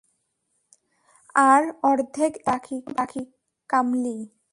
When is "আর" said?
1.35-1.63